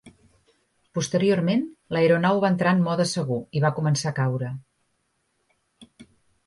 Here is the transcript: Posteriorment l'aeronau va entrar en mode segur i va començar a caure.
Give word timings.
Posteriorment 0.97 1.61
l'aeronau 1.97 2.41
va 2.45 2.51
entrar 2.55 2.73
en 2.77 2.81
mode 2.89 3.07
segur 3.13 3.39
i 3.59 3.63
va 3.67 3.73
començar 3.81 4.13
a 4.13 4.21
caure. 4.23 4.53